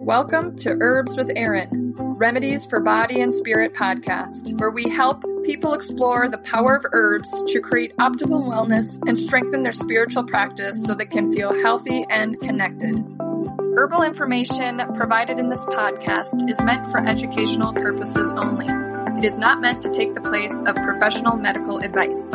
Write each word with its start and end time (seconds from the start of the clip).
Welcome 0.00 0.56
to 0.60 0.78
Herbs 0.80 1.14
with 1.14 1.30
Erin, 1.36 1.92
Remedies 1.94 2.64
for 2.64 2.80
Body 2.80 3.20
and 3.20 3.34
Spirit 3.34 3.74
podcast, 3.74 4.58
where 4.58 4.70
we 4.70 4.88
help 4.88 5.22
people 5.44 5.74
explore 5.74 6.26
the 6.26 6.38
power 6.38 6.74
of 6.74 6.86
herbs 6.92 7.30
to 7.48 7.60
create 7.60 7.94
optimal 7.98 8.48
wellness 8.48 8.98
and 9.06 9.18
strengthen 9.18 9.62
their 9.62 9.74
spiritual 9.74 10.24
practice 10.24 10.82
so 10.82 10.94
they 10.94 11.04
can 11.04 11.30
feel 11.34 11.52
healthy 11.62 12.06
and 12.08 12.40
connected. 12.40 12.96
Herbal 13.76 14.02
information 14.02 14.80
provided 14.94 15.38
in 15.38 15.50
this 15.50 15.66
podcast 15.66 16.48
is 16.48 16.58
meant 16.62 16.90
for 16.90 17.06
educational 17.06 17.74
purposes 17.74 18.32
only. 18.32 18.68
It 19.18 19.24
is 19.26 19.36
not 19.36 19.60
meant 19.60 19.82
to 19.82 19.92
take 19.92 20.14
the 20.14 20.22
place 20.22 20.62
of 20.62 20.76
professional 20.76 21.36
medical 21.36 21.76
advice. 21.76 22.34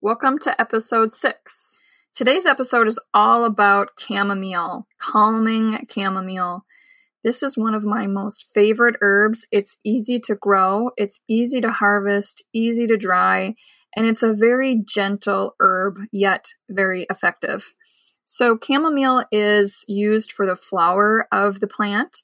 Welcome 0.00 0.38
to 0.38 0.58
episode 0.58 1.12
six. 1.12 1.81
Today's 2.14 2.44
episode 2.44 2.88
is 2.88 3.00
all 3.14 3.44
about 3.44 3.88
chamomile, 3.98 4.86
calming 4.98 5.86
chamomile. 5.90 6.62
This 7.24 7.42
is 7.42 7.56
one 7.56 7.72
of 7.72 7.84
my 7.84 8.06
most 8.06 8.50
favorite 8.52 8.96
herbs. 9.00 9.46
It's 9.50 9.78
easy 9.82 10.20
to 10.26 10.34
grow, 10.34 10.90
it's 10.98 11.22
easy 11.26 11.62
to 11.62 11.70
harvest, 11.70 12.44
easy 12.52 12.86
to 12.88 12.98
dry, 12.98 13.54
and 13.96 14.04
it's 14.04 14.22
a 14.22 14.34
very 14.34 14.82
gentle 14.86 15.54
herb, 15.58 16.00
yet 16.12 16.52
very 16.68 17.06
effective. 17.08 17.72
So, 18.26 18.58
chamomile 18.62 19.24
is 19.32 19.82
used 19.88 20.32
for 20.32 20.44
the 20.44 20.54
flower 20.54 21.26
of 21.32 21.60
the 21.60 21.66
plant. 21.66 22.20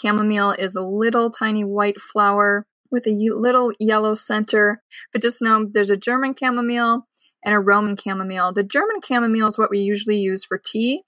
Chamomile 0.00 0.52
is 0.52 0.76
a 0.76 0.82
little 0.82 1.30
tiny 1.30 1.62
white 1.62 2.00
flower 2.00 2.66
with 2.90 3.06
a 3.06 3.10
little 3.34 3.70
yellow 3.78 4.14
center, 4.14 4.82
but 5.12 5.20
just 5.20 5.42
know 5.42 5.66
there's 5.70 5.90
a 5.90 5.96
German 5.98 6.34
chamomile 6.40 7.06
and 7.44 7.54
a 7.54 7.60
Roman 7.60 7.96
chamomile. 7.96 8.52
The 8.52 8.62
German 8.62 9.00
chamomile 9.02 9.48
is 9.48 9.58
what 9.58 9.70
we 9.70 9.78
usually 9.78 10.18
use 10.18 10.44
for 10.44 10.58
tea, 10.58 11.02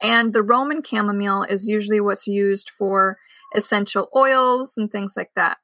and 0.00 0.32
the 0.32 0.42
Roman 0.42 0.82
chamomile 0.82 1.44
is 1.44 1.66
usually 1.66 2.00
what's 2.00 2.26
used 2.26 2.70
for 2.70 3.18
essential 3.54 4.08
oils 4.14 4.76
and 4.76 4.90
things 4.90 5.14
like 5.16 5.30
that. 5.36 5.58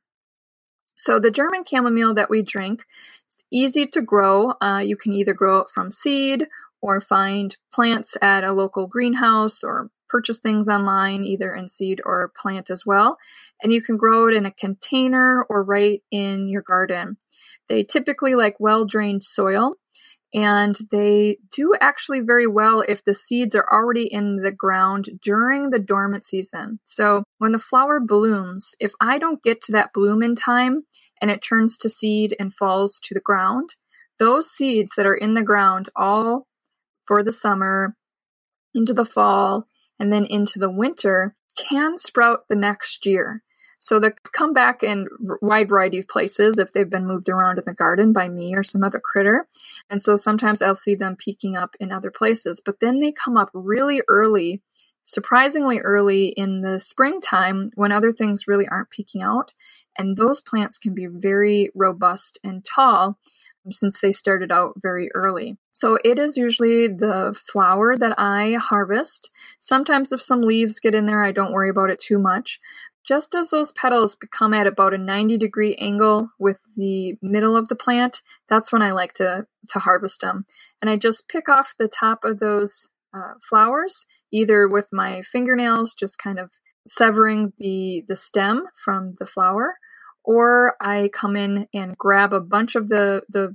So 0.96 1.18
the 1.18 1.30
German 1.30 1.64
chamomile 1.64 2.14
that 2.14 2.30
we 2.30 2.42
drink 2.42 2.84
is 3.30 3.44
easy 3.50 3.86
to 3.88 4.00
grow. 4.00 4.54
Uh, 4.60 4.82
you 4.84 4.96
can 4.96 5.12
either 5.12 5.34
grow 5.34 5.60
it 5.60 5.70
from 5.70 5.92
seed 5.92 6.46
or 6.80 7.00
find 7.00 7.56
plants 7.72 8.16
at 8.22 8.44
a 8.44 8.52
local 8.52 8.86
greenhouse 8.86 9.62
or 9.64 9.90
purchase 10.08 10.38
things 10.38 10.68
online, 10.68 11.24
either 11.24 11.54
in 11.54 11.68
seed 11.68 12.00
or 12.04 12.32
plant 12.36 12.70
as 12.70 12.84
well. 12.86 13.18
And 13.62 13.72
you 13.72 13.82
can 13.82 13.96
grow 13.96 14.28
it 14.28 14.34
in 14.34 14.46
a 14.46 14.52
container 14.52 15.44
or 15.48 15.62
right 15.64 16.02
in 16.10 16.48
your 16.48 16.62
garden. 16.62 17.16
They 17.68 17.84
typically 17.84 18.34
like 18.34 18.56
well 18.58 18.86
drained 18.86 19.24
soil 19.24 19.76
and 20.34 20.76
they 20.90 21.38
do 21.52 21.74
actually 21.80 22.20
very 22.20 22.48
well 22.48 22.80
if 22.86 23.04
the 23.04 23.14
seeds 23.14 23.54
are 23.54 23.66
already 23.70 24.12
in 24.12 24.42
the 24.42 24.50
ground 24.50 25.08
during 25.22 25.70
the 25.70 25.78
dormant 25.78 26.24
season. 26.24 26.80
So 26.86 27.22
when 27.38 27.52
the 27.52 27.60
flower 27.60 28.00
blooms, 28.00 28.74
if 28.80 28.92
I 29.00 29.18
don't 29.18 29.42
get 29.44 29.62
to 29.62 29.72
that 29.72 29.92
bloom 29.94 30.24
in 30.24 30.34
time 30.34 30.78
and 31.22 31.30
it 31.30 31.40
turns 31.40 31.78
to 31.78 31.88
seed 31.88 32.34
and 32.40 32.52
falls 32.52 32.98
to 33.04 33.14
the 33.14 33.20
ground, 33.20 33.70
those 34.18 34.50
seeds 34.50 34.92
that 34.96 35.06
are 35.06 35.14
in 35.14 35.34
the 35.34 35.42
ground 35.42 35.88
all 35.94 36.48
for 37.06 37.22
the 37.22 37.32
summer, 37.32 37.94
into 38.74 38.92
the 38.92 39.04
fall, 39.04 39.68
and 40.00 40.12
then 40.12 40.24
into 40.24 40.58
the 40.58 40.70
winter 40.70 41.36
can 41.56 41.96
sprout 41.96 42.40
the 42.48 42.56
next 42.56 43.06
year. 43.06 43.44
So 43.84 43.98
they 43.98 44.12
come 44.32 44.54
back 44.54 44.82
in 44.82 45.08
wide 45.42 45.68
variety 45.68 45.98
of 45.98 46.08
places 46.08 46.58
if 46.58 46.72
they've 46.72 46.88
been 46.88 47.06
moved 47.06 47.28
around 47.28 47.58
in 47.58 47.64
the 47.66 47.74
garden 47.74 48.14
by 48.14 48.30
me 48.30 48.54
or 48.56 48.62
some 48.62 48.82
other 48.82 48.98
critter. 48.98 49.46
And 49.90 50.02
so 50.02 50.16
sometimes 50.16 50.62
I'll 50.62 50.74
see 50.74 50.94
them 50.94 51.16
peeking 51.16 51.54
up 51.54 51.76
in 51.78 51.92
other 51.92 52.10
places, 52.10 52.62
but 52.64 52.80
then 52.80 53.00
they 53.00 53.12
come 53.12 53.36
up 53.36 53.50
really 53.52 54.00
early, 54.08 54.62
surprisingly 55.02 55.80
early 55.80 56.28
in 56.28 56.62
the 56.62 56.80
springtime 56.80 57.72
when 57.74 57.92
other 57.92 58.10
things 58.10 58.48
really 58.48 58.66
aren't 58.66 58.88
peeking 58.88 59.20
out. 59.20 59.52
And 59.98 60.16
those 60.16 60.40
plants 60.40 60.78
can 60.78 60.94
be 60.94 61.06
very 61.06 61.68
robust 61.74 62.38
and 62.42 62.64
tall 62.64 63.18
um, 63.66 63.72
since 63.72 64.00
they 64.00 64.12
started 64.12 64.50
out 64.50 64.76
very 64.80 65.10
early. 65.14 65.58
So 65.74 65.98
it 66.02 66.18
is 66.18 66.38
usually 66.38 66.88
the 66.88 67.38
flower 67.52 67.98
that 67.98 68.18
I 68.18 68.54
harvest. 68.54 69.28
Sometimes 69.60 70.10
if 70.10 70.22
some 70.22 70.40
leaves 70.40 70.80
get 70.80 70.94
in 70.94 71.04
there, 71.04 71.22
I 71.22 71.32
don't 71.32 71.52
worry 71.52 71.68
about 71.68 71.90
it 71.90 72.00
too 72.00 72.18
much. 72.18 72.60
Just 73.06 73.34
as 73.34 73.50
those 73.50 73.70
petals 73.72 74.16
become 74.16 74.54
at 74.54 74.66
about 74.66 74.94
a 74.94 74.98
90 74.98 75.36
degree 75.36 75.74
angle 75.76 76.30
with 76.38 76.60
the 76.76 77.16
middle 77.20 77.56
of 77.56 77.68
the 77.68 77.76
plant, 77.76 78.22
that's 78.48 78.72
when 78.72 78.80
I 78.80 78.92
like 78.92 79.14
to, 79.14 79.46
to 79.70 79.78
harvest 79.78 80.22
them. 80.22 80.46
And 80.80 80.90
I 80.90 80.96
just 80.96 81.28
pick 81.28 81.48
off 81.48 81.74
the 81.78 81.88
top 81.88 82.24
of 82.24 82.38
those 82.38 82.88
uh, 83.12 83.34
flowers, 83.46 84.06
either 84.32 84.68
with 84.68 84.88
my 84.90 85.22
fingernails, 85.22 85.94
just 85.94 86.18
kind 86.18 86.38
of 86.38 86.50
severing 86.88 87.52
the, 87.58 88.04
the 88.08 88.16
stem 88.16 88.64
from 88.74 89.14
the 89.18 89.26
flower, 89.26 89.76
or 90.24 90.74
I 90.80 91.10
come 91.12 91.36
in 91.36 91.68
and 91.74 91.96
grab 91.96 92.32
a 92.32 92.40
bunch 92.40 92.74
of 92.74 92.88
the, 92.88 93.22
the 93.28 93.54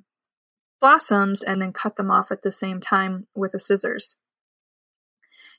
blossoms 0.80 1.42
and 1.42 1.62
then 1.62 1.74
cut 1.74 1.96
them 1.96 2.12
off 2.12 2.32
at 2.32 2.44
the 2.44 2.52
same 2.52 2.82
time 2.82 3.28
with 3.36 3.54
the 3.54 3.60
scissors. 3.60 4.16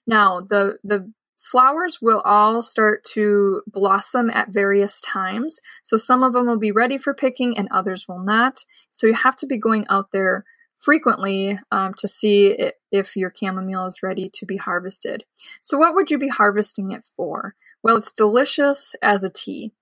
Now, 0.07 0.41
the, 0.41 0.79
the 0.85 1.13
flowers 1.51 1.99
will 2.01 2.21
all 2.25 2.63
start 2.63 3.05
to 3.05 3.63
blossom 3.67 4.31
at 4.31 4.53
various 4.53 5.01
times. 5.01 5.59
So 5.83 5.97
some 5.97 6.23
of 6.23 6.33
them 6.33 6.47
will 6.47 6.59
be 6.59 6.73
ready 6.73 6.99
for 6.99 7.15
picking 7.15 7.59
and 7.59 7.69
others 7.71 8.07
will 8.09 8.23
not. 8.23 8.65
So 8.91 9.07
you 9.07 9.15
have 9.15 9.37
to 9.39 9.47
be 9.47 9.59
going 9.59 9.87
out 9.89 10.13
there 10.13 10.45
frequently 10.81 11.59
um, 11.71 11.95
to 11.99 12.09
see 12.09 12.57
if 12.91 13.17
your 13.17 13.33
chamomile 13.35 13.87
is 13.87 14.03
ready 14.03 14.31
to 14.35 14.47
be 14.47 14.57
harvested. 14.57 15.25
So, 15.63 15.79
what 15.79 15.95
would 15.95 16.11
you 16.11 16.19
be 16.19 16.29
harvesting 16.29 16.91
it 16.91 17.05
for? 17.05 17.55
Well, 17.83 17.97
it's 17.97 18.13
delicious 18.13 18.95
as 19.03 19.23
a 19.23 19.31
tea. 19.31 19.73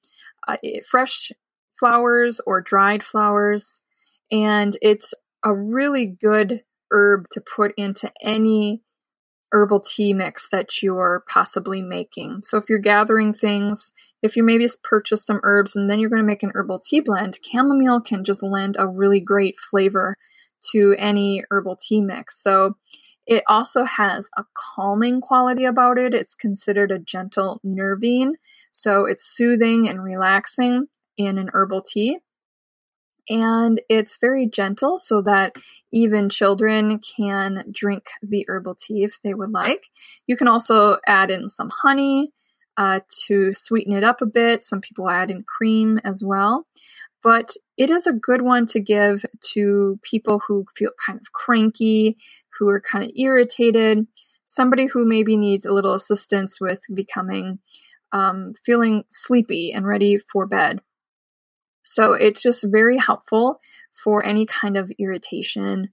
Uh, 0.47 0.57
fresh 0.85 1.33
flowers 1.79 2.41
or 2.47 2.61
dried 2.61 3.05
flowers, 3.05 3.81
and 4.31 4.77
it's 4.83 5.15
a 5.45 5.55
really 5.55 6.07
good 6.07 6.63
herb 6.91 7.27
to 7.33 7.41
put 7.41 7.73
into 7.77 8.11
any 8.23 8.83
herbal 9.53 9.81
tea 9.81 10.13
mix 10.13 10.49
that 10.51 10.83
you're 10.83 11.25
possibly 11.29 11.83
making. 11.83 12.41
So 12.45 12.57
if 12.57 12.69
you're 12.69 12.79
gathering 12.79 13.33
things, 13.33 13.93
if 14.23 14.37
you 14.37 14.43
maybe 14.43 14.69
purchase 14.83 15.25
some 15.25 15.41
herbs 15.43 15.77
and 15.77 15.89
then 15.89 15.99
you're 15.99 16.11
going 16.11 16.23
to 16.23 16.27
make 16.27 16.43
an 16.43 16.53
herbal 16.55 16.81
tea 16.81 17.01
blend, 17.01 17.39
chamomile 17.43 18.01
can 18.01 18.25
just 18.25 18.43
lend 18.43 18.77
a 18.79 18.87
really 18.87 19.21
great 19.21 19.59
flavor 19.59 20.17
to 20.73 20.95
any 20.99 21.43
herbal 21.51 21.77
tea 21.81 22.01
mix. 22.01 22.43
So 22.43 22.75
it 23.27 23.43
also 23.47 23.85
has 23.85 24.29
a 24.37 24.45
calming 24.55 25.21
quality 25.21 25.65
about 25.65 25.99
it. 25.99 26.15
It's 26.15 26.35
considered 26.35 26.91
a 26.91 26.99
gentle 26.99 27.61
nervine, 27.63 28.35
so 28.73 29.05
it's 29.05 29.25
soothing 29.25 29.89
and 29.89 30.03
relaxing 30.03 30.87
in 31.17 31.37
an 31.39 31.51
herbal 31.53 31.83
tea 31.83 32.19
and 33.29 33.81
it's 33.89 34.19
very 34.21 34.47
gentle 34.47 34.99
so 34.99 35.23
that 35.23 35.55
even 35.93 36.29
children 36.29 37.01
can 37.17 37.65
drink 37.73 38.05
the 38.23 38.45
herbal 38.49 38.77
tea 38.77 39.05
if 39.05 39.21
they 39.23 39.35
would 39.35 39.51
like. 39.51 39.89
You 40.27 40.37
can 40.37 40.49
also 40.49 40.99
add 41.07 41.31
in 41.31 41.49
some 41.49 41.71
honey 41.71 42.33
uh, 42.77 43.01
to 43.27 43.53
sweeten 43.55 43.93
it 43.93 44.05
up 44.05 44.23
a 44.23 44.27
bit. 44.27 44.65
Some 44.65 44.81
people 44.81 45.09
add 45.11 45.31
in 45.31 45.45
cream 45.45 45.99
as 46.05 46.23
well. 46.25 46.67
But 47.23 47.53
it 47.77 47.91
is 47.91 48.07
a 48.07 48.13
good 48.13 48.43
one 48.43 48.67
to 48.69 48.81
give 48.81 49.25
to 49.53 49.99
people 50.03 50.41
who 50.47 50.65
feel 50.77 50.91
kind 51.05 51.19
of 51.21 51.33
cranky, 51.33 52.17
who 52.59 52.69
are 52.69 52.81
kind 52.81 53.05
of 53.05 53.11
irritated, 53.17 54.07
somebody 54.47 54.87
who 54.87 55.05
maybe 55.05 55.37
needs 55.37 55.67
a 55.67 55.73
little 55.73 55.95
assistance 55.95 56.61
with 56.61 56.81
becoming 56.95 57.59
um, 58.13 58.55
feeling 58.65 59.05
sleepy 59.11 59.73
and 59.73 59.87
ready 59.87 60.17
for 60.17 60.47
bed. 60.47 60.81
So 61.89 62.13
it's 62.13 62.43
just 62.43 62.65
very 62.67 62.99
helpful 62.99 63.61
for 63.95 64.25
any 64.25 64.45
kind 64.45 64.77
of 64.77 64.93
irritation 64.99 65.89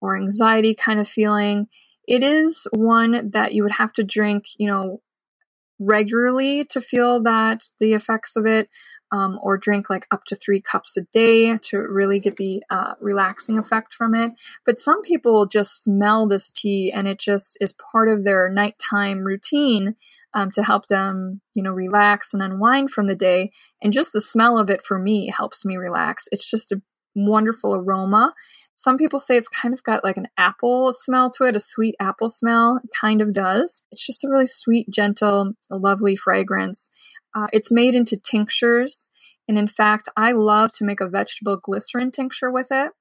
or 0.00 0.16
anxiety 0.16 0.74
kind 0.74 1.00
of 1.00 1.08
feeling. 1.08 1.66
It 2.06 2.22
is 2.22 2.66
one 2.72 3.30
that 3.32 3.52
you 3.52 3.64
would 3.64 3.72
have 3.72 3.92
to 3.94 4.04
drink, 4.04 4.44
you 4.58 4.68
know, 4.68 5.02
regularly 5.80 6.64
to 6.66 6.80
feel 6.80 7.22
that 7.24 7.64
the 7.80 7.94
effects 7.94 8.36
of 8.36 8.46
it, 8.46 8.68
um, 9.12 9.38
or 9.42 9.58
drink 9.58 9.90
like 9.90 10.06
up 10.10 10.24
to 10.26 10.36
three 10.36 10.60
cups 10.60 10.96
a 10.96 11.02
day 11.12 11.56
to 11.58 11.78
really 11.78 12.20
get 12.20 12.36
the 12.36 12.62
uh, 12.70 12.94
relaxing 13.00 13.58
effect 13.58 13.94
from 13.94 14.14
it. 14.14 14.32
But 14.64 14.80
some 14.80 15.02
people 15.02 15.46
just 15.46 15.82
smell 15.82 16.28
this 16.28 16.52
tea 16.52 16.92
and 16.94 17.08
it 17.08 17.18
just 17.18 17.56
is 17.60 17.74
part 17.92 18.08
of 18.08 18.24
their 18.24 18.48
nighttime 18.50 19.20
routine 19.20 19.96
um, 20.34 20.50
to 20.52 20.62
help 20.62 20.86
them, 20.86 21.40
you 21.54 21.62
know, 21.62 21.72
relax 21.72 22.32
and 22.32 22.42
unwind 22.42 22.90
from 22.90 23.06
the 23.06 23.14
day. 23.14 23.50
And 23.82 23.92
just 23.92 24.12
the 24.12 24.20
smell 24.20 24.58
of 24.58 24.70
it 24.70 24.82
for 24.82 24.98
me 24.98 25.32
helps 25.36 25.64
me 25.64 25.76
relax. 25.76 26.28
It's 26.30 26.48
just 26.48 26.72
a 26.72 26.80
wonderful 27.14 27.74
aroma. 27.74 28.32
Some 28.76 28.96
people 28.96 29.20
say 29.20 29.36
it's 29.36 29.48
kind 29.48 29.74
of 29.74 29.82
got 29.82 30.04
like 30.04 30.16
an 30.16 30.28
apple 30.38 30.94
smell 30.94 31.30
to 31.32 31.44
it, 31.44 31.56
a 31.56 31.60
sweet 31.60 31.96
apple 32.00 32.30
smell. 32.30 32.80
It 32.82 32.90
kind 32.98 33.20
of 33.20 33.34
does. 33.34 33.82
It's 33.90 34.06
just 34.06 34.24
a 34.24 34.28
really 34.28 34.46
sweet, 34.46 34.88
gentle, 34.88 35.52
lovely 35.68 36.16
fragrance. 36.16 36.90
Uh, 37.34 37.46
it's 37.52 37.70
made 37.70 37.94
into 37.94 38.16
tinctures. 38.16 39.10
And 39.48 39.58
in 39.58 39.68
fact, 39.68 40.08
I 40.16 40.32
love 40.32 40.72
to 40.72 40.84
make 40.84 41.00
a 41.00 41.08
vegetable 41.08 41.56
glycerin 41.56 42.10
tincture 42.10 42.50
with 42.50 42.68
it. 42.70 42.92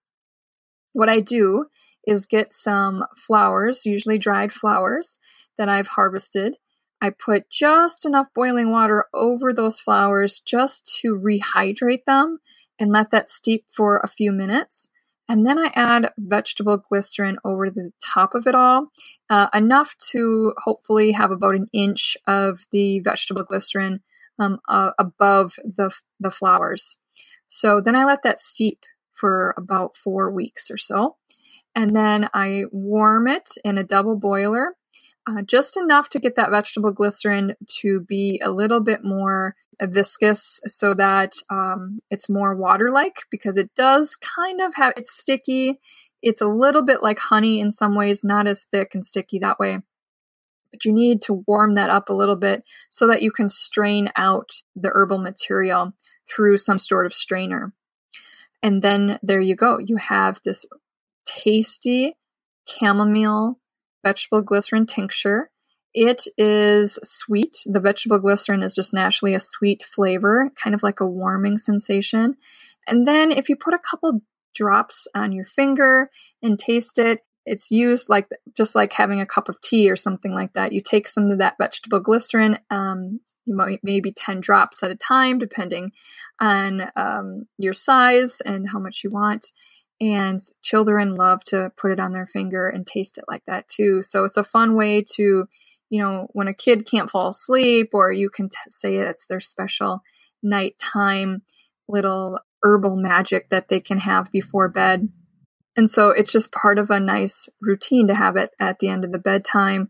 What 0.94 1.10
I 1.10 1.20
do 1.20 1.66
is 2.08 2.26
get 2.26 2.56
some 2.56 3.06
flowers, 3.16 3.86
usually 3.86 4.18
dried 4.18 4.52
flowers 4.52 5.20
that 5.58 5.70
I've 5.70 5.88
harvested. 5.88 6.56
I 7.02 7.12
put 7.12 7.50
just 7.50 8.06
enough 8.06 8.28
boiling 8.34 8.72
water 8.72 9.06
over 9.14 9.54
those 9.54 9.80
flowers 9.80 10.42
just 10.42 11.00
to 11.02 11.16
rehydrate 11.16 12.06
them 12.06 12.40
and 12.80 12.92
let 12.92 13.12
that 13.12 13.31
steep 13.31 13.66
for 13.70 14.00
a 14.00 14.08
few 14.08 14.31
minutes. 14.31 14.90
And 15.30 15.46
then 15.46 15.60
I 15.60 15.72
add 15.76 16.12
vegetable 16.18 16.78
glycerin 16.78 17.38
over 17.46 17.70
the 17.70 17.92
top 18.04 18.34
of 18.34 18.48
it 18.48 18.56
all, 18.56 18.88
uh, 19.30 19.48
enough 19.54 19.96
to 20.12 20.54
hopefully 20.58 21.12
have 21.12 21.30
about 21.30 21.54
an 21.54 21.68
inch 21.72 22.18
of 22.26 22.62
the 22.72 23.00
vegetable 23.02 23.44
glycerin 23.44 24.02
um, 24.40 24.60
uh, 24.68 24.92
above 24.98 25.56
the, 25.64 25.92
the 26.20 26.32
flowers. 26.32 26.98
So 27.48 27.82
then 27.82 27.96
I 27.96 28.06
let 28.06 28.24
that 28.24 28.40
steep 28.40 28.86
for 29.14 29.54
about 29.58 29.96
four 29.96 30.32
weeks 30.32 30.72
or 30.72 30.78
so. 30.78 31.18
And 31.76 31.96
then 31.96 32.30
I 32.34 32.64
warm 32.72 33.28
it 33.28 33.52
in 33.64 33.78
a 33.78 33.84
double 33.84 34.18
boiler 34.18 34.76
uh, 35.30 35.42
just 35.42 35.78
enough 35.78 36.10
to 36.10 36.20
get 36.20 36.36
that 36.36 36.50
vegetable 36.50 36.92
glycerin 36.92 37.56
to 37.68 38.02
be 38.02 38.42
a 38.44 38.50
little 38.50 38.82
bit 38.82 39.04
more 39.04 39.56
viscous 39.82 40.60
so 40.66 40.94
that 40.94 41.34
um, 41.50 42.00
it's 42.10 42.30
more 42.30 42.56
water 42.56 42.90
like 42.92 43.22
because 43.30 43.58
it 43.58 43.70
does 43.76 44.16
kind 44.16 44.62
of 44.62 44.74
have 44.76 44.94
it's 44.98 45.18
sticky. 45.18 45.80
It's 46.22 46.42
a 46.42 46.48
little 46.48 46.84
bit 46.84 47.02
like 47.04 47.20
honey 47.20 47.60
in 47.60 47.72
some 47.72 47.96
ways, 47.96 48.24
not 48.24 48.48
as 48.48 48.66
thick 48.72 48.96
and 48.96 49.06
sticky 49.06 49.40
that 49.40 49.60
way. 49.60 49.80
But 50.71 50.86
you 50.86 50.94
need 50.94 51.21
to 51.24 51.44
warm 51.48 51.75
that 51.75 51.89
up 51.89 52.10
a 52.10 52.13
little 52.13 52.36
bit 52.36 52.63
so 52.89 53.07
that 53.07 53.21
you 53.21 53.31
can 53.31 53.50
strain 53.50 54.10
out 54.16 54.50
the 54.75 54.92
herbal 54.94 55.18
material 55.18 55.94
through 56.30 56.57
some 56.57 56.80
sort 56.80 57.06
of 57.06 57.13
strainer. 57.13 57.74
And 58.62 58.81
then 58.81 59.19
there 59.24 59.42
you 59.42 59.56
go. 59.56 59.80
You 59.80 59.98
have 59.98 60.42
this 60.44 60.66
tasty 61.25 62.16
chamomile 62.68 63.60
vegetable 64.04 64.42
glycerin 64.42 64.86
tincture. 64.86 65.50
It 65.94 66.25
is 66.38 67.00
sweet. 67.04 67.57
The 67.66 67.80
vegetable 67.80 68.19
glycerin 68.19 68.63
is 68.63 68.75
just 68.75 68.94
naturally 68.94 69.33
a 69.33 69.39
sweet 69.39 69.83
flavor, 69.83 70.51
kind 70.56 70.75
of 70.75 70.83
like 70.83 71.00
a 71.00 71.07
warming 71.07 71.57
sensation. 71.57 72.36
And 72.88 73.07
then 73.07 73.31
if 73.31 73.50
you 73.50 73.56
put 73.56 73.74
a 73.74 73.80
couple 73.80 74.21
drops 74.54 75.07
on 75.16 75.31
your 75.31 75.45
finger 75.45 76.10
and 76.42 76.60
taste 76.60 77.00
it, 77.00 77.19
it's 77.50 77.72
used 77.72 78.10
like 78.10 78.28
just 78.56 78.75
like 78.75 78.94
having 78.94 79.22
a 79.22 79.25
cup 79.25 79.50
of 79.50 79.60
tea 79.62 79.90
or 79.90 79.96
something 79.96 80.34
like 80.34 80.54
that. 80.54 80.72
You 80.72 80.81
take 80.81 81.07
some 81.07 81.30
of 81.31 81.40
that 81.40 81.57
vegetable 81.57 82.00
glycerin, 82.00 82.60
um, 82.69 83.19
you 83.46 83.56
might 83.56 83.80
maybe 83.84 84.12
10 84.12 84.40
drops 84.40 84.84
at 84.84 84.92
a 84.92 84.96
time, 84.96 85.40
depending 85.40 85.92
on 86.40 86.92
um, 86.96 87.48
your 87.57 87.74
size 87.74 88.42
and 88.42 88.69
how 88.69 88.80
much 88.80 89.04
you 89.04 89.10
want 89.10 89.51
and 90.01 90.42
children 90.62 91.13
love 91.13 91.44
to 91.44 91.72
put 91.78 91.92
it 91.92 92.00
on 92.00 92.13
their 92.13 92.28
finger 92.28 92.69
and 92.69 92.88
taste 92.88 93.18
it 93.18 93.25
like 93.28 93.44
that 93.48 93.68
too. 93.68 94.02
So 94.04 94.24
it's 94.24 94.38
a 94.38 94.44
fun 94.44 94.75
way 94.75 95.04
to, 95.16 95.45
you 95.90 96.02
know, 96.02 96.28
when 96.31 96.48
a 96.48 96.54
kid 96.54 96.86
can't 96.86 97.12
fall 97.12 97.30
asleep, 97.30 97.90
or 97.94 98.12
you 98.12 98.30
can 98.30 98.50
t- 98.50 98.57
say 98.69 98.95
it's 98.95 99.25
their 99.25 99.42
special 99.42 100.02
nighttime 100.42 101.42
little 101.88 102.40
herbal 102.63 102.98
magic 102.98 103.50
that 103.50 103.68
they 103.68 103.80
can 103.80 103.98
have 104.00 104.31
before 104.31 104.69
bed. 104.69 105.10
And 105.80 105.90
so 105.90 106.10
it's 106.10 106.34
just 106.34 106.52
part 106.52 106.78
of 106.78 106.90
a 106.90 107.00
nice 107.00 107.48
routine 107.62 108.10
to 108.10 108.14
have 108.14 108.36
it 108.36 108.52
at 108.60 108.80
the 108.80 108.90
end 108.90 109.06
of 109.06 109.14
the 109.14 109.18
bedtime 109.18 109.88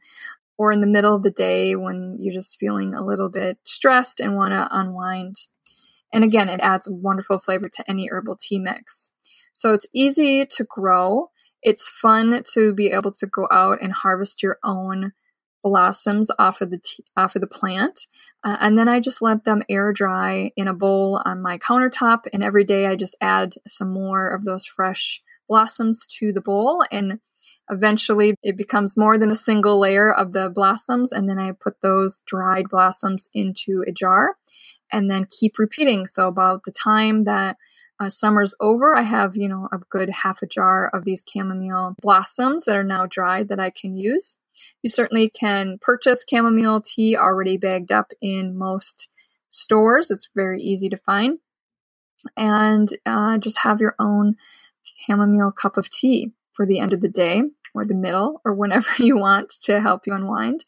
or 0.56 0.71
in 0.71 0.81
the 0.81 0.86
middle 0.86 1.15
of 1.15 1.24
the 1.24 1.31
day 1.31 1.75
when 1.75 2.15
you're 2.19 2.31
just 2.31 2.57
feeling 2.59 2.94
a 2.94 3.03
little 3.03 3.27
bit 3.27 3.57
stressed 3.63 4.19
and 4.19 4.36
want 4.36 4.53
to 4.53 4.68
unwind. 4.69 5.38
And 6.13 6.24
again, 6.24 6.47
it 6.47 6.59
adds 6.59 6.88
wonderful 6.88 7.39
flavor 7.39 7.69
to 7.69 7.89
any 7.89 8.07
herbal 8.07 8.38
tea 8.39 8.59
mix. 8.59 9.09
So 9.56 9.74
it's 9.74 9.88
easy 9.91 10.45
to 10.57 10.63
grow. 10.63 11.31
It's 11.63 11.89
fun 11.89 12.44
to 12.53 12.71
be 12.71 12.91
able 12.91 13.13
to 13.13 13.25
go 13.25 13.47
out 13.51 13.80
and 13.81 13.91
harvest 13.91 14.44
your 14.44 14.59
own 14.63 15.13
blossoms 15.63 16.30
off 16.38 16.62
of 16.62 16.69
the 16.69 16.81
t- 16.86 17.03
off 17.18 17.36
of 17.36 17.41
the 17.41 17.47
plant, 17.47 18.06
uh, 18.45 18.57
and 18.62 18.77
then 18.77 18.88
I 18.88 19.00
just 19.00 19.24
let 19.24 19.44
them 19.44 19.63
air 19.68 19.91
dry 19.91 20.51
in 20.56 20.68
a 20.68 20.74
bowl 20.74 21.19
on 21.25 21.41
my 21.41 21.57
countertop. 21.57 22.19
And 22.31 22.44
every 22.44 22.63
day 22.63 22.86
I 22.86 22.95
just 22.95 23.18
add 23.19 23.56
some 23.68 23.91
more 23.91 24.30
of 24.30 24.45
those 24.45 24.65
fresh 24.65 25.21
blossoms 25.50 26.07
to 26.19 26.31
the 26.31 26.42
bowl, 26.42 26.86
and 26.90 27.19
eventually 27.69 28.36
it 28.42 28.56
becomes 28.56 28.98
more 28.98 29.18
than 29.18 29.31
a 29.31 29.36
single 29.36 29.80
layer 29.80 30.13
of 30.13 30.31
the 30.31 30.50
blossoms. 30.50 31.12
And 31.12 31.28
then 31.28 31.40
I 31.40 31.51
put 31.51 31.81
those 31.81 32.22
dried 32.25 32.69
blossoms 32.69 33.30
into 33.34 33.84
a 33.86 33.92
jar, 33.92 34.38
and 34.92 35.12
then 35.12 35.28
keep 35.30 35.60
repeating. 35.60 36.07
So 36.07 36.28
about 36.28 36.62
the 36.66 36.72
time 36.72 37.25
that 37.25 37.57
uh, 38.00 38.10
summer's 38.10 38.56
over, 38.62 38.96
I 38.96 39.01
have, 39.01 39.36
you 39.36 39.50
know, 39.50 39.68
a 39.72 39.78
good 39.90 40.10
half 40.10 40.42
a 40.42 40.48
jar 40.48 40.90
of 40.94 41.04
these 41.04 41.24
chamomile 41.28 41.96
blossoms 42.01 42.66
that 42.66 42.78
are 42.78 42.84
now 42.84 43.06
dried 43.06 43.50
that 43.50 43.60
I 43.60 43.72
can 43.72 43.98
use. 43.98 44.38
You 44.81 44.90
certainly 44.90 45.30
can 45.30 45.78
purchase 45.81 46.25
chamomile 46.30 46.81
tea 46.81 47.18
already 47.18 47.57
bagged 47.57 47.92
up 47.92 48.12
in 48.22 48.57
most 48.57 49.10
stores. 49.50 50.12
It's 50.12 50.30
very 50.36 50.62
easy 50.62 50.90
to 50.90 50.98
find. 50.98 51.40
And 52.36 52.90
uh, 53.06 53.38
just 53.38 53.60
have 53.60 53.80
your 53.80 53.96
own 54.00 54.36
chamomile 54.97 55.51
cup 55.51 55.77
of 55.77 55.89
tea 55.89 56.31
for 56.53 56.65
the 56.65 56.80
end 56.80 56.94
of 56.94 57.01
the 57.01 57.09
day 57.09 57.41
or 57.74 57.86
the 57.86 57.94
middle 57.94 58.41
or 58.45 58.53
whenever 58.53 58.89
you 59.00 59.18
want 59.18 59.53
to 59.63 59.80
help 59.80 60.07
you 60.07 60.13
unwind. 60.13 60.65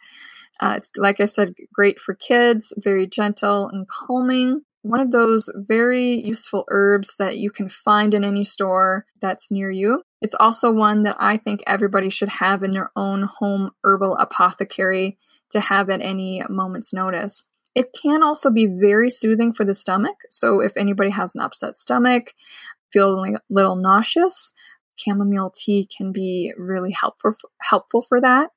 Uh, 0.59 0.75
it's, 0.77 0.89
like 0.95 1.19
I 1.19 1.25
said, 1.25 1.55
great 1.73 1.99
for 1.99 2.13
kids, 2.13 2.73
very 2.77 3.07
gentle 3.07 3.69
and 3.69 3.87
calming 3.87 4.61
one 4.83 4.99
of 4.99 5.11
those 5.11 5.49
very 5.55 6.19
useful 6.25 6.65
herbs 6.69 7.15
that 7.19 7.37
you 7.37 7.51
can 7.51 7.69
find 7.69 8.13
in 8.13 8.23
any 8.23 8.43
store 8.43 9.05
that's 9.19 9.51
near 9.51 9.69
you. 9.69 10.01
It's 10.21 10.35
also 10.39 10.71
one 10.71 11.03
that 11.03 11.17
I 11.19 11.37
think 11.37 11.61
everybody 11.67 12.09
should 12.09 12.29
have 12.29 12.63
in 12.63 12.71
their 12.71 12.91
own 12.95 13.23
home 13.23 13.71
herbal 13.83 14.17
apothecary 14.17 15.17
to 15.51 15.59
have 15.59 15.89
at 15.89 16.01
any 16.01 16.43
moment's 16.49 16.93
notice. 16.93 17.43
It 17.75 17.95
can 17.99 18.23
also 18.23 18.49
be 18.49 18.67
very 18.67 19.11
soothing 19.11 19.53
for 19.53 19.65
the 19.65 19.75
stomach. 19.75 20.15
So 20.29 20.61
if 20.61 20.75
anybody 20.75 21.11
has 21.11 21.35
an 21.35 21.41
upset 21.41 21.77
stomach, 21.77 22.33
feeling 22.91 23.35
a 23.35 23.39
little 23.49 23.75
nauseous, 23.75 24.53
chamomile 24.95 25.51
tea 25.55 25.87
can 25.95 26.11
be 26.11 26.53
really 26.57 26.91
helpful 26.91 27.33
helpful 27.59 28.01
for 28.01 28.21
that. 28.21 28.49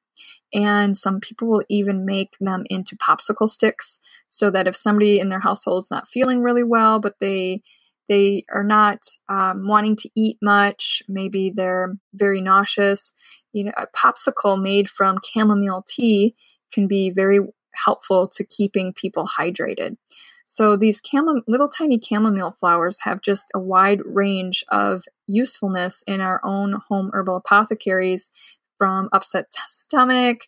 And 0.53 0.97
some 0.97 1.21
people 1.21 1.49
will 1.49 1.65
even 1.69 2.05
make 2.05 2.37
them 2.41 2.65
into 2.71 2.97
popsicle 2.97 3.51
sticks 3.51 4.01
so 4.29 4.51
that 4.51 4.69
if 4.69 4.77
somebody 4.77 5.19
in 5.19 5.29
their 5.29 5.41
household 5.41 5.85
is 5.85 5.91
not 5.91 6.09
feeling 6.09 6.41
really 6.43 6.63
well, 6.63 7.01
but 7.01 7.15
they 7.21 7.63
they 8.09 8.45
are 8.53 8.65
not 8.65 8.99
um, 9.29 9.67
wanting 9.67 9.97
to 9.97 10.11
eat 10.15 10.37
much, 10.43 11.03
maybe 11.09 11.51
they're 11.55 11.97
very 12.13 12.41
nauseous, 12.43 13.15
you 13.53 13.65
know, 13.65 13.73
a 13.77 13.87
popsicle 13.97 14.61
made 14.61 14.91
from 14.91 15.19
chamomile 15.25 15.85
tea 15.89 16.35
can 16.71 16.87
be 16.87 17.11
very 17.11 17.41
helpful 17.75 18.29
to 18.29 18.45
keeping 18.45 18.93
people 18.93 19.27
hydrated. 19.27 19.97
So 20.47 20.77
these 20.77 21.01
little 21.47 21.69
tiny 21.69 22.01
chamomile 22.01 22.53
flowers 22.53 23.01
have 23.01 23.23
just 23.23 23.47
a 23.55 23.61
wide 23.61 24.01
range 24.05 24.65
of 24.69 25.05
usefulness 25.27 26.05
in 26.07 26.21
our 26.21 26.41
own 26.45 26.81
home 26.89 27.11
herbal 27.13 27.37
apothecaries 27.37 28.31
from 28.79 29.09
upset 29.13 29.47
t- 29.53 29.61
stomach, 29.67 30.47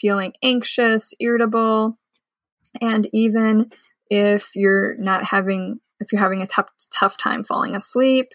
feeling 0.00 0.32
anxious, 0.42 1.14
irritable, 1.20 1.98
and 2.80 3.08
even 3.12 3.70
if 4.10 4.50
you're 4.54 4.96
not 4.96 5.24
having 5.24 5.80
if 5.98 6.12
you're 6.12 6.20
having 6.20 6.42
a 6.42 6.46
tough 6.46 6.68
tough 6.92 7.16
time 7.16 7.42
falling 7.42 7.74
asleep 7.74 8.28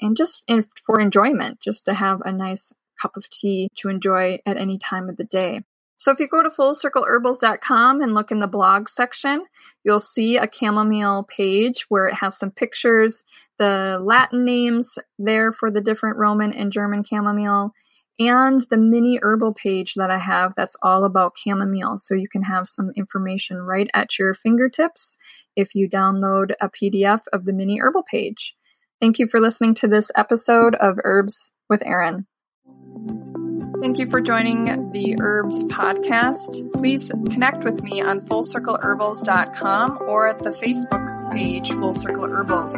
and 0.00 0.16
just 0.16 0.42
in, 0.46 0.64
for 0.86 1.00
enjoyment 1.00 1.60
just 1.60 1.86
to 1.86 1.94
have 1.94 2.20
a 2.24 2.32
nice 2.32 2.72
cup 3.00 3.16
of 3.16 3.28
tea 3.28 3.70
to 3.76 3.88
enjoy 3.88 4.38
at 4.46 4.56
any 4.56 4.78
time 4.78 5.08
of 5.08 5.16
the 5.16 5.24
day. 5.24 5.62
So 5.98 6.12
if 6.12 6.20
you 6.20 6.28
go 6.28 6.42
to 6.42 6.48
fullcircleherbals.com 6.48 8.00
and 8.00 8.14
look 8.14 8.30
in 8.30 8.38
the 8.38 8.46
blog 8.46 8.88
section, 8.88 9.44
you'll 9.84 10.00
see 10.00 10.36
a 10.36 10.48
chamomile 10.50 11.24
page 11.24 11.86
where 11.88 12.06
it 12.06 12.14
has 12.14 12.38
some 12.38 12.52
pictures, 12.52 13.24
the 13.58 13.98
Latin 14.00 14.44
names 14.44 14.98
there 15.18 15.52
for 15.52 15.70
the 15.72 15.80
different 15.80 16.16
Roman 16.16 16.52
and 16.52 16.70
German 16.70 17.02
chamomile, 17.02 17.72
and 18.20 18.62
the 18.70 18.76
mini 18.76 19.18
herbal 19.20 19.54
page 19.54 19.94
that 19.94 20.10
I 20.10 20.18
have 20.18 20.54
that's 20.54 20.76
all 20.82 21.04
about 21.04 21.36
chamomile. 21.36 21.98
So 21.98 22.14
you 22.14 22.28
can 22.28 22.42
have 22.42 22.68
some 22.68 22.92
information 22.96 23.58
right 23.58 23.90
at 23.92 24.18
your 24.18 24.34
fingertips 24.34 25.18
if 25.56 25.74
you 25.74 25.88
download 25.88 26.52
a 26.60 26.68
PDF 26.68 27.22
of 27.32 27.44
the 27.44 27.52
mini 27.52 27.80
herbal 27.80 28.04
page. 28.08 28.54
Thank 29.00 29.18
you 29.18 29.26
for 29.26 29.40
listening 29.40 29.74
to 29.74 29.88
this 29.88 30.10
episode 30.16 30.74
of 30.76 30.98
Herbs 31.04 31.52
with 31.68 31.82
Erin. 31.84 32.26
Thank 33.80 33.98
you 33.98 34.10
for 34.10 34.20
joining 34.20 34.90
the 34.90 35.16
Herbs 35.20 35.62
podcast. 35.64 36.72
Please 36.72 37.12
connect 37.30 37.62
with 37.62 37.82
me 37.82 38.00
on 38.00 38.20
fullcircleherbals.com 38.20 39.98
or 40.08 40.28
at 40.28 40.42
the 40.42 40.50
Facebook 40.50 41.32
page 41.32 41.70
Full 41.70 41.94
Circle 41.94 42.28
Herbals. 42.28 42.74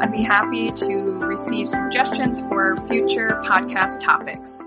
I'd 0.00 0.10
be 0.10 0.22
happy 0.22 0.70
to 0.72 1.12
receive 1.20 1.68
suggestions 1.68 2.40
for 2.40 2.76
future 2.88 3.40
podcast 3.44 4.00
topics. 4.00 4.60